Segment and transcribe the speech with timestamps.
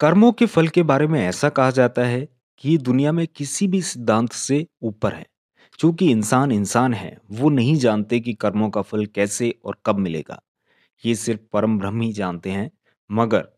[0.00, 3.66] कर्मों के फल के बारे में ऐसा कहा जाता है कि ये दुनिया में किसी
[3.68, 5.26] भी सिद्धांत से ऊपर है।
[5.78, 10.42] चूँकि इंसान इंसान है, वो नहीं जानते कि कर्मों का फल कैसे और कब मिलेगा।
[11.04, 12.70] ये सिर्फ़ परम ब्रह्म ही जानते हैं।
[13.10, 13.48] मगर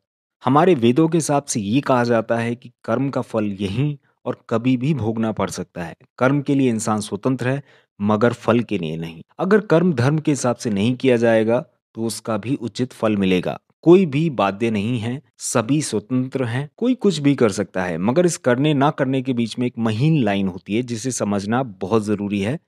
[0.45, 4.45] हमारे वेदों के हिसाब से ये कहा जाता है कि कर्म का फल यहीं और
[4.51, 7.63] कभी भी भोगना पड़ सकता है। कर्म के लिए इंसान स्वतंत्र है,
[8.01, 11.65] मगर फल के लिए नहीं। अगर कर्म धर्म के हिसाब से नहीं किया जाएगा
[11.95, 16.95] तो उसका भी उचित फल मिलेगा। कोई भी बाध्य नहीं है, सभी स्वतंत्र हैं, कोई
[16.95, 20.23] कुछ भी कर सकता है, मगर इस करने ना करने के बीच में एक महीन
[20.23, 22.59] लाइन होती है, जिसे समझना बहुत ज़रूरी है।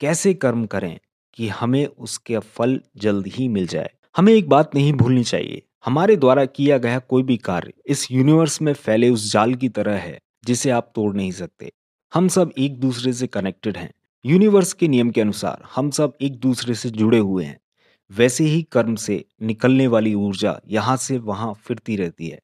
[0.00, 0.98] कैसे कर्म करें
[1.34, 3.90] कि हमें उसके फल जल्द ही मिल जाए?
[4.16, 8.62] हमें एक बात नहीं भूलनी चाहिए, हमारे द्वारा किया गया कोई भी कार्य इस यूनिवर्स
[8.62, 11.72] में फैले उस जाल की तरह है, जिसे आप तोड़ नहीं सकते।
[12.12, 13.90] हम सब एक दूसरे से कनेक्टेड हैं,
[14.24, 17.58] यूनिवर्स के नियम के अनुसार हम सब एक दूसरे से जुड़े हुए हैं।
[18.10, 22.38] वैसे ही कर्म से निकलने वाली ऊर्जा यहाँ से वहाँ फिरती रहती है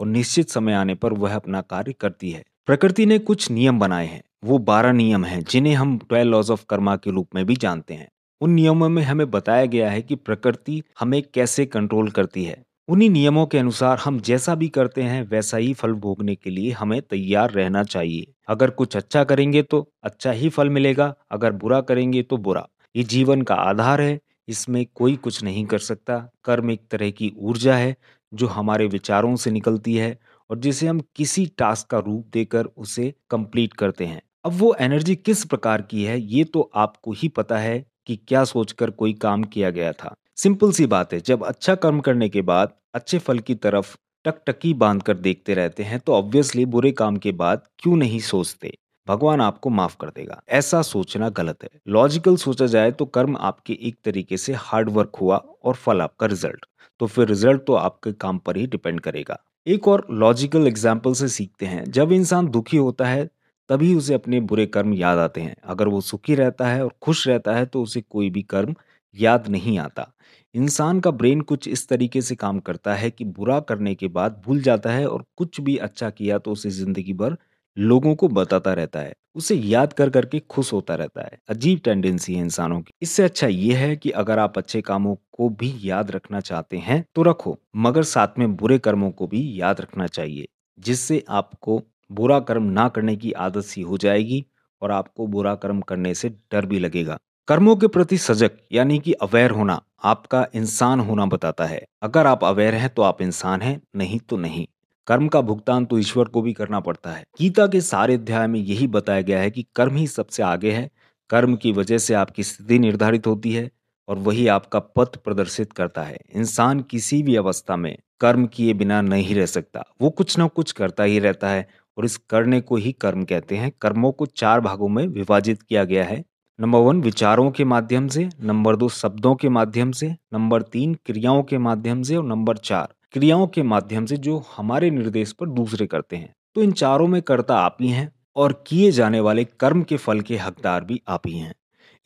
[0.00, 4.06] और निश्चित समय आने पर वह अपना कार्य करती है। प्रकृति ने कुछ नियम बनाए
[4.06, 7.56] हैं। वो बारह नियम हैं, जिन्हें हम ट्वेल्व लॉज ऑफ़ कर्मा के रूप में भी
[7.56, 8.08] जानते हैं।
[8.40, 13.10] उन नियमों में हमें बताया गया है कि प्रकृति हमें कैसे कंट्रोल करती है। उन्हीं
[13.10, 17.02] नियमों के अनुसार हम जैसा भी करते हैं, वैसा ही फल भोगने के लिए हमें
[17.02, 22.22] तैयार रहना चाहिए। अगर कुछ अच्छा करेंगे तो अच्छा ही फल मिलेगा, अगर बुरा करेंगे
[22.22, 26.80] तो बुरा। ये जीवन का आधार है इसमें कोई कुछ नहीं कर सकता। कर्म एक
[26.90, 27.96] तरह की ऊर्जा है,
[28.32, 30.18] जो हमारे विचारों से निकलती है
[30.50, 35.14] और जिसे हम किसी टास्क का रूप देकर उसे कंप्लीट करते हैं। अब वो एनर्जी
[35.16, 39.44] किस प्रकार की है, ये तो आपको ही पता है कि क्या सोचकर कोई काम
[39.44, 43.38] किया गया था। सिंपल सी बात है, जब अच्छा कर्म करने के बाद अच्छे फल
[43.38, 47.96] की तरफ़ टकटकी बाँध कर देखते रहते हैं तो ऑब्वियसली बुरे काम के बाद क्यों
[47.96, 48.72] नहीं सोचते?
[49.06, 53.78] भगवान आपको माफ़ कर देगा। ऐसा सोचना गलत है। लॉजिकल सोचा जाए तो कर्म आपके
[53.80, 56.66] एक तरीके से हार्ड वर्क हुआ और फल आपका रिज़ल्ट
[57.00, 61.28] तो फिर रिज़ल्ट तो आपके काम पर ही डिपेंड करेगा। एक और लॉजिकल एग्ज़ाम्पल से
[61.28, 63.28] सीखते हैं। जब इंसान दुखी होता है,
[63.70, 67.26] तभी उसे अपने बुरे कर्म याद आते हैं। अगर वो सुखी रहता है और खुश
[67.28, 68.74] रहता है तो उसे कोई भी कर्म
[69.16, 70.10] याद नहीं आता।
[70.54, 74.40] इंसान का ब्रेन कुछ इस तरीके से काम करता है कि बुरा करने के बाद
[74.46, 77.36] भूल जाता है और कुछ भी अच्छा किया तो उसे ज़िंदगी भर
[77.76, 82.34] लोगों को बताता रहता है, उसे याद कर करके खुश होता रहता है। अजीब टेंडेंसी
[82.34, 86.10] है इंसानों की। इससे अच्छा ये है कि अगर आप अच्छे कामों को भी याद
[86.10, 90.46] रखना चाहते हैं तो रखो, मगर साथ में बुरे कर्मों को भी याद रखना चाहिए,
[90.78, 91.82] जिससे आपको
[92.12, 94.44] बुरा कर्म ना करने की आदत सी हो जाएगी
[94.82, 99.12] और आपको बुरा कर्म करने से डर भी लगेगा। कर्मों के प्रति सजग, यानी कि
[99.12, 103.80] अवेयर होना, आपका इंसान होना बताता है। अगर आप अवेयर हैं तो आप इंसान हैं,
[103.96, 104.66] नहीं तो नहीं।
[105.06, 108.60] कर्म का भुगतान तो ईश्वर को भी करना पड़ता है। गीता के सारे अध्याय में
[108.60, 110.90] यही बताया गया है कि कर्म ही सबसे आगे है।
[111.30, 113.70] कर्म की वजह से आपकी स्थिति निर्धारित होती है
[114.08, 119.00] और वही आपका पथ प्रदर्शित करता है। इंसान किसी भी अवस्था में कर्म किए बिना
[119.00, 121.68] नहीं रह सकता। वो कुछ ना कुछ करता ही रहता है
[121.98, 125.84] और इस करने को ही कर्म कहते हैं। कर्मों को चार भागों में विभाजित किया
[125.84, 126.24] गया है।
[126.60, 131.42] नंबर वन, विचारों के माध्यम से। नंबर दो, शब्दों के माध्यम से। नंबर तीन, क्रियाओं
[131.42, 135.86] के माध्यम से। और नंबर चार क्रियाओं के माध्यम से जो हमारे निर्देश पर दूसरे
[135.86, 139.82] करते हैं। तो इन चारों में कर्ता आप ही हैं और किए जाने वाले कर्म
[139.82, 141.54] के फल के हकदार भी आप ही हैं।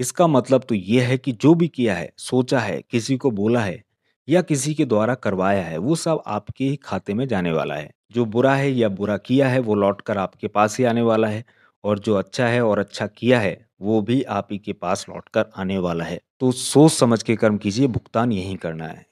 [0.01, 3.61] इसका मतलब तो यह है कि जो भी किया है, सोचा है, किसी को बोला
[3.61, 3.83] है
[4.29, 7.91] या किसी के द्वारा करवाया है, वो सब आपके ही खाते में जाने वाला है।
[8.13, 11.29] जो बुरा है या बुरा किया है, वो लौट कर आपके पास ही आने वाला
[11.29, 11.45] है
[11.85, 15.29] और जो अच्छा है और अच्छा किया है, वो भी आप ही के पास लौट
[15.29, 19.07] कर आने वाला है। तो सोच समझ के कर्म कीजिए, भुगतान यही करना है।